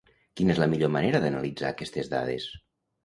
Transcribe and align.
Quina 0.39 0.53
és 0.53 0.61
la 0.63 0.67
millor 0.71 0.91
manera 0.95 1.21
d'analitzar 1.25 1.69
aquestes 1.73 2.11
dades? 2.15 2.49